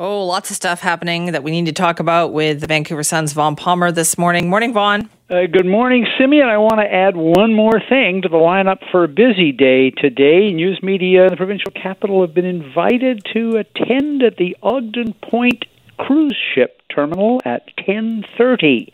[0.00, 3.32] Oh, lots of stuff happening that we need to talk about with the Vancouver Sun's
[3.32, 4.48] Vaughn Palmer this morning.
[4.48, 5.10] Morning, Vaughn.
[5.28, 6.48] Uh, good morning, Simeon.
[6.48, 10.52] I want to add one more thing to the lineup for a busy day today.
[10.52, 15.64] News media in the provincial capital have been invited to attend at the Ogden Point
[15.98, 18.92] cruise ship terminal at 10:30.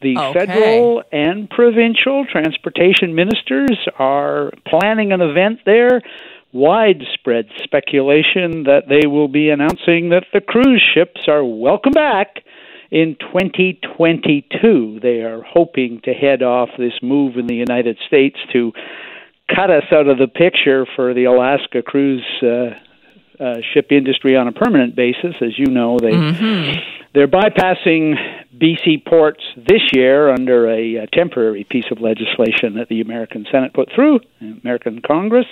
[0.00, 0.46] The Okay.
[0.46, 6.00] federal and provincial transportation ministers are planning an event there.
[6.52, 12.42] Widespread speculation that they will be announcing that the cruise ships are welcome back
[12.90, 15.00] in 2022.
[15.02, 18.72] They are hoping to head off this move in the United States to
[19.54, 22.70] cut us out of the picture for the Alaska cruise uh,
[23.42, 25.34] uh, ship industry on a permanent basis.
[25.40, 26.10] As you know, they
[27.14, 28.14] they're bypassing
[28.56, 33.72] BC ports this year under a, uh temporary piece of legislation that the American Senate
[33.72, 34.20] put through,
[34.62, 35.46] American Congress.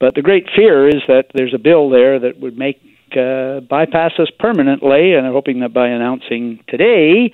[0.00, 2.80] But the great fear is that there's a bill there that would make
[3.16, 7.32] uh, bypass us permanently, and I'm hoping that by announcing today,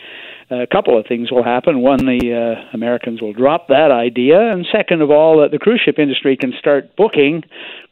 [0.51, 1.81] a couple of things will happen.
[1.81, 5.81] One, the uh, Americans will drop that idea, and second of all, that the cruise
[5.85, 7.43] ship industry can start booking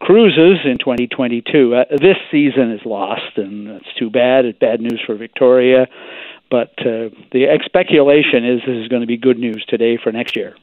[0.01, 1.75] cruises in 2022.
[1.75, 4.45] Uh, this season is lost, and that's too bad.
[4.45, 5.87] It's bad news for Victoria.
[6.51, 10.37] But uh, the speculation is this is going to be good news today for next
[10.37, 10.55] year.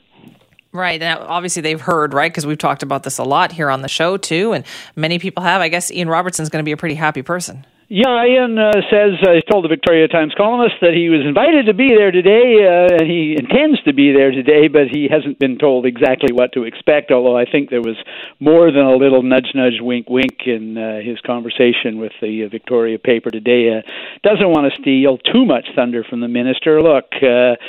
[0.73, 1.01] Right.
[1.01, 2.31] And obviously they've heard, right?
[2.31, 4.53] Because we've talked about this a lot here on the show, too.
[4.53, 5.61] And many people have.
[5.61, 7.65] I guess Ian Robertson's going to be a pretty happy person.
[7.93, 11.65] Yeah, Ian uh, says uh, he told the Victoria Times Colonist that he was invited
[11.65, 15.39] to be there today, uh, and he intends to be there today, but he hasn't
[15.39, 17.11] been told exactly what to expect.
[17.11, 17.99] Although I think there was
[18.39, 22.47] more than a little nudge, nudge, wink, wink in uh, his conversation with the uh,
[22.47, 23.75] Victoria paper today.
[23.75, 23.81] Uh,
[24.23, 26.81] doesn't want to steal too much thunder from the minister.
[26.81, 27.11] Look.
[27.21, 27.59] Uh,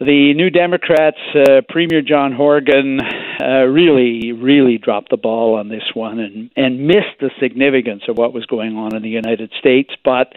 [0.00, 3.00] the New Democrats, uh, Premier John Horgan,
[3.40, 8.16] uh, really, really dropped the ball on this one and, and missed the significance of
[8.18, 9.90] what was going on in the United States.
[10.04, 10.32] But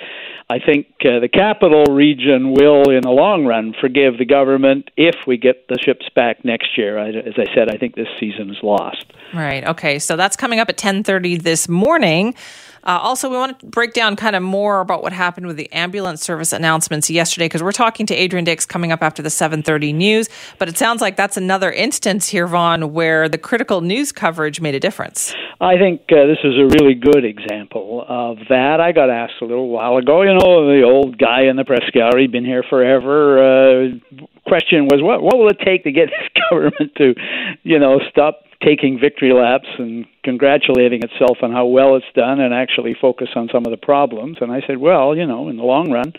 [0.49, 5.15] I think uh, the capital region will, in the long run, forgive the government if
[5.25, 6.99] we get the ships back next year.
[6.99, 9.05] I, as I said, I think this season is lost.
[9.33, 9.65] Right.
[9.65, 9.97] Okay.
[9.97, 12.35] So that's coming up at 10:30 this morning.
[12.83, 15.71] Uh, also, we want to break down kind of more about what happened with the
[15.71, 19.93] ambulance service announcements yesterday because we're talking to Adrian Dix coming up after the 7:30
[19.93, 20.29] news.
[20.57, 24.75] But it sounds like that's another instance here, Vaughn, where the critical news coverage made
[24.75, 25.33] a difference.
[25.59, 28.79] I think uh, this is a really good example of that.
[28.79, 31.87] I got asked a little while ago, you know, the old guy in the press
[31.93, 33.37] gallery, been here forever.
[33.37, 33.87] Uh,
[34.47, 37.13] question was, what what will it take to get this government to,
[37.63, 42.53] you know, stop taking victory laps and congratulating itself on how well it's done and
[42.53, 44.37] actually focus on some of the problems?
[44.41, 46.13] And I said, well, you know, in the long run,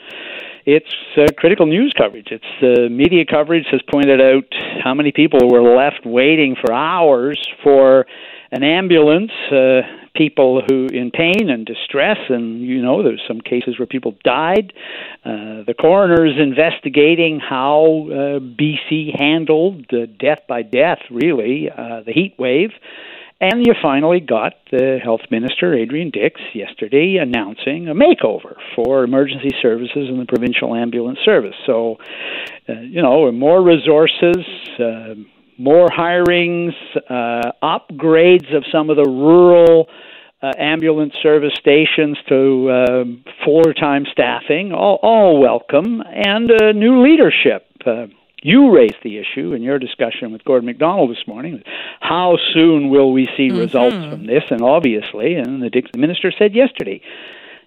[0.65, 2.29] it's uh, critical news coverage.
[2.31, 4.45] It's uh, media coverage has pointed out
[4.83, 8.07] how many people were left waiting for hours for
[8.53, 9.33] an ambulance.
[9.51, 9.81] Uh,
[10.15, 14.73] people who in pain and distress, and you know, there's some cases where people died.
[15.25, 22.13] Uh, the coroner's investigating how uh, BC handled uh, death by death, really, uh, the
[22.13, 22.71] heat wave.
[23.41, 29.51] And you finally got the health minister, Adrian Dix, yesterday announcing a makeover for emergency
[29.61, 31.57] services and the provincial ambulance service.
[31.67, 31.97] So,
[32.69, 34.37] uh, you know, more resources,
[34.79, 35.15] uh,
[35.59, 36.73] more hirings,
[37.09, 39.89] uh, upgrades of some of the rural
[40.43, 47.03] uh, ambulance service stations to um, fuller time staffing, all, all welcome, and uh, new
[47.05, 47.67] leadership.
[47.87, 48.07] Uh,
[48.43, 51.63] you raised the issue in your discussion with Gordon McDonald this morning.
[52.01, 54.43] How soon will we see results from this?
[54.51, 57.01] And obviously, and the Dix- minister said yesterday,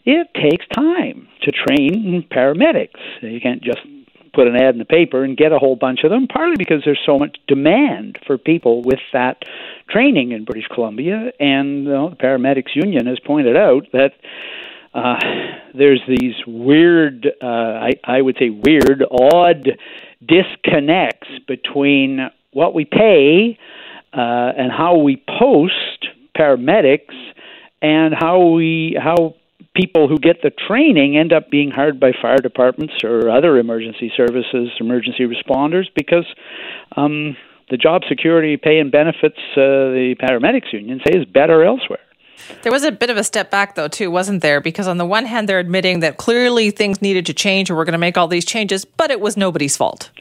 [0.04, 3.00] it takes time to train paramedics.
[3.22, 3.80] You can't just
[4.36, 6.82] put an ad in the paper and get a whole bunch of them, partly because
[6.84, 9.44] there's so much demand for people with that
[9.90, 11.32] training in British Columbia.
[11.40, 14.14] And you know, the Paramedics Union has pointed out that
[14.94, 15.20] uh,
[15.74, 19.78] there's these weird, uh, I, I would say weird, odd
[20.26, 23.58] disconnects between what we pay
[24.14, 26.08] uh, and how we post
[26.38, 27.16] paramedics
[27.82, 29.36] and how we how
[29.76, 34.12] people who get the training end up being hired by fire departments or other emergency
[34.16, 36.26] services, emergency responders, because
[36.96, 37.36] um,
[37.70, 42.00] the job security pay and benefits uh, the paramedics union say is better elsewhere.
[42.64, 44.62] There was a bit of a step back, though, too, wasn't there?
[44.62, 47.86] Because on the one hand, they're admitting that clearly things needed to change and we're
[47.86, 50.12] going to make all these changes, but it was nobody's fault.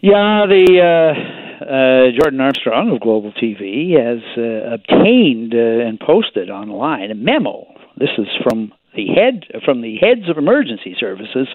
[0.00, 6.50] Yeah, the uh, uh, Jordan Armstrong of Global TV has uh, obtained uh, and posted
[6.50, 7.66] online a memo.
[7.96, 11.46] This is from the head from the heads of emergency services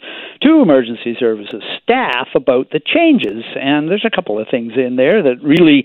[0.42, 5.22] to emergency services staff about the changes, and there's a couple of things in there
[5.22, 5.84] that really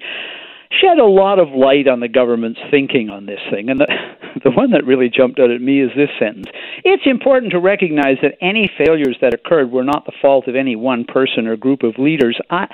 [0.70, 3.70] shed a lot of light on the government's thinking on this thing.
[3.70, 3.86] And the,
[4.44, 6.46] the one that really jumped out at me is this sentence.
[6.84, 10.76] It's important to recognize that any failures that occurred were not the fault of any
[10.76, 12.38] one person or group of leaders.
[12.50, 12.68] I,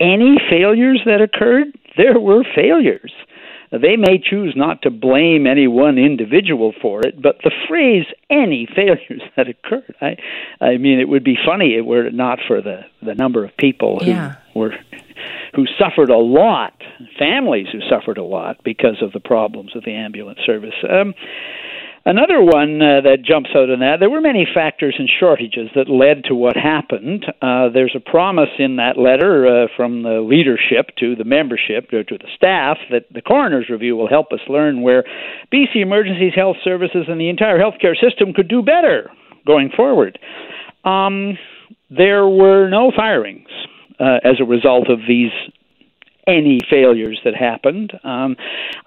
[0.00, 3.12] any failures that occurred, there were failures.
[3.80, 8.66] They may choose not to blame any one individual for it, but the phrase "any
[8.74, 10.16] failures that occurred," I,
[10.60, 14.00] I mean, it would be funny were it not for the the number of people
[14.00, 14.36] who yeah.
[14.54, 14.74] were
[15.54, 16.74] who suffered a lot,
[17.18, 20.74] families who suffered a lot because of the problems of the ambulance service.
[20.88, 21.14] Um,
[22.06, 25.88] Another one uh, that jumps out in that, there were many factors and shortages that
[25.88, 27.24] led to what happened.
[27.40, 32.04] Uh, there's a promise in that letter uh, from the leadership to the membership, or
[32.04, 35.04] to the staff, that the coroner's review will help us learn where
[35.50, 39.10] BC Emergencies Health Services and the entire healthcare system could do better
[39.46, 40.18] going forward.
[40.84, 41.38] Um,
[41.88, 43.48] there were no firings
[43.98, 45.32] uh, as a result of these
[46.26, 47.92] any failures that happened.
[48.04, 48.36] Um,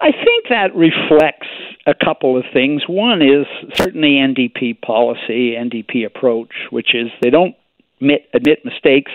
[0.00, 1.48] I think that reflects
[1.86, 2.82] a couple of things.
[2.88, 7.54] One is certainly NDP policy, NDP approach, which is they don't
[8.00, 9.12] admit, admit mistakes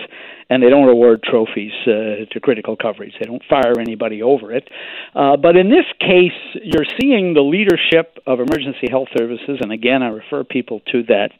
[0.50, 3.14] and they don't award trophies uh, to critical coverage.
[3.18, 4.68] They don't fire anybody over it.
[5.14, 10.02] Uh, but in this case, you're seeing the leadership of emergency health services, and again,
[10.02, 11.32] I refer people to that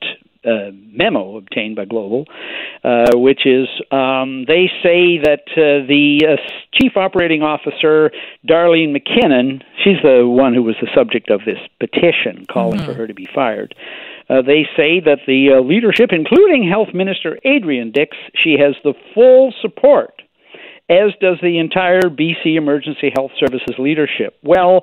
[0.45, 2.27] uh, memo obtained by Global,
[2.83, 6.37] uh, which is um, they say that uh, the uh,
[6.75, 8.11] chief operating officer,
[8.47, 12.91] Darlene McKinnon, she's the one who was the subject of this petition calling mm-hmm.
[12.91, 13.75] for her to be fired.
[14.29, 18.95] Uh, they say that the uh, leadership, including Health Minister Adrian Dix, she has the
[19.15, 20.23] full support,
[20.89, 24.37] as does the entire BC Emergency Health Services leadership.
[24.43, 24.83] Well,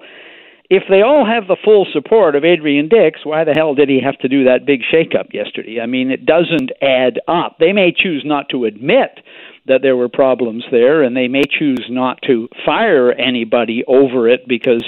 [0.72, 4.00] if they all have the full support of Adrian Dix, why the hell did he
[4.02, 5.82] have to do that big shakeup yesterday?
[5.82, 7.58] I mean, it doesn't add up.
[7.60, 9.20] They may choose not to admit
[9.68, 14.48] that there were problems there, and they may choose not to fire anybody over it
[14.48, 14.86] because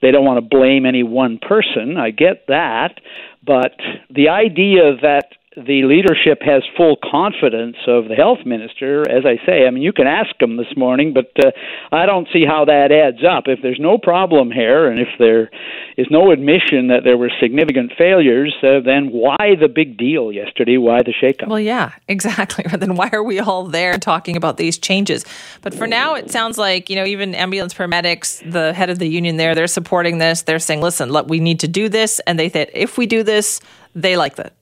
[0.00, 1.98] they don't want to blame any one person.
[1.98, 2.98] I get that.
[3.44, 3.72] But
[4.08, 9.08] the idea that the leadership has full confidence of the health minister.
[9.10, 11.50] As I say, I mean, you can ask them this morning, but uh,
[11.90, 13.44] I don't see how that adds up.
[13.46, 15.50] If there's no problem here, and if there
[15.96, 20.76] is no admission that there were significant failures, uh, then why the big deal yesterday?
[20.76, 21.48] Why the shakeup?
[21.48, 22.64] Well, yeah, exactly.
[22.76, 25.24] then why are we all there talking about these changes?
[25.62, 29.08] But for now, it sounds like you know even ambulance paramedics, the head of the
[29.08, 30.42] union there, they're supporting this.
[30.42, 33.22] They're saying, "Listen, look, we need to do this," and they said, "If we do
[33.22, 33.60] this."
[33.94, 34.52] They like that.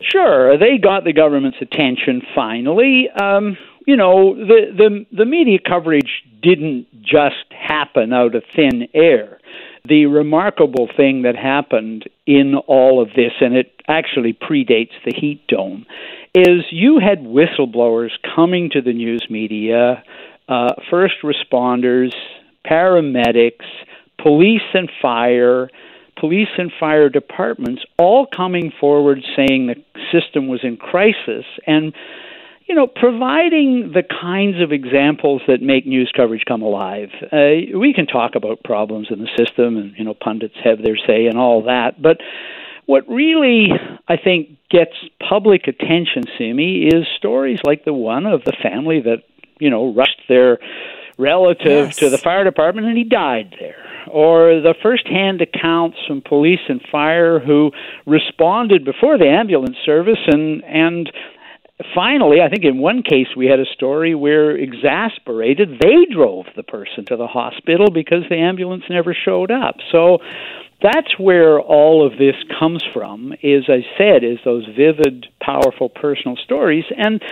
[0.00, 3.08] Sure, they got the government's attention finally.
[3.10, 3.56] Um,
[3.86, 9.38] you know, the, the the media coverage didn't just happen out of thin air.
[9.88, 15.46] The remarkable thing that happened in all of this, and it actually predates the heat
[15.46, 15.86] dome,
[16.34, 20.02] is you had whistleblowers coming to the news media,
[20.48, 22.12] uh, first responders,
[22.66, 23.64] paramedics,
[24.20, 25.70] police and fire,
[26.18, 29.76] police and fire departments all coming forward saying the
[30.12, 31.94] system was in crisis and
[32.66, 37.10] you know, providing the kinds of examples that make news coverage come alive.
[37.22, 40.96] Uh, we can talk about problems in the system, and you know, pundits have their
[40.96, 42.02] say and all that.
[42.02, 42.18] But
[42.86, 43.68] what really,
[44.08, 44.94] I think, gets
[45.28, 49.22] public attention, Simi, is stories like the one of the family that
[49.60, 50.58] you know rushed their
[51.18, 51.96] relative yes.
[51.96, 53.76] to the fire department and he died there.
[54.08, 57.72] Or the first-hand accounts from police and fire who
[58.06, 61.10] responded before the ambulance service and and
[61.94, 66.62] finally i think in one case we had a story where exasperated they drove the
[66.62, 69.76] person to the hospital because the ambulance never showed up.
[69.92, 70.18] So
[70.82, 76.36] that's where all of this comes from is i said is those vivid powerful personal
[76.36, 76.84] stories.
[76.96, 77.22] And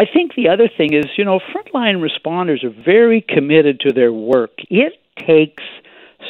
[0.00, 4.10] I think the other thing is, you know, frontline responders are very committed to their
[4.10, 4.52] work.
[4.70, 5.62] It takes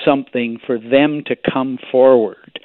[0.04, 2.58] something for them to come forward,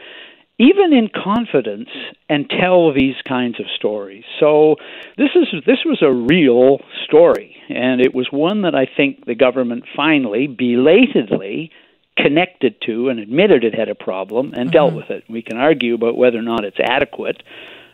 [0.57, 1.89] even in confidence,
[2.27, 4.23] and tell these kinds of stories.
[4.39, 4.77] So
[5.15, 9.35] this is this was a real story, and it was one that I think the
[9.35, 11.69] government finally, belatedly,
[12.17, 14.71] connected to and admitted it had a problem and mm-hmm.
[14.71, 15.23] dealt with it.
[15.29, 17.43] We can argue about whether or not it's adequate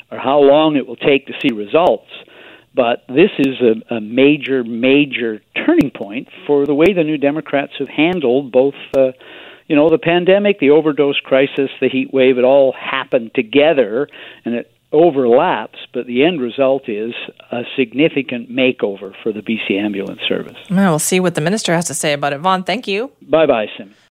[0.10, 2.08] or how long it will take to see results.
[2.74, 7.74] But this is a, a major, major turning point for the way the New Democrats
[7.80, 9.12] have handled both, uh,
[9.68, 12.38] you know, the pandemic, the overdose crisis, the heat wave.
[12.38, 14.08] It all happened together,
[14.46, 17.14] and it overlaps, but the end result is
[17.52, 20.58] a significant makeover for the BC Ambulance Service.
[20.70, 22.40] Well, we'll see what the minister has to say about it.
[22.40, 23.12] Vaughn, thank you.
[23.22, 23.94] Bye bye, Sim.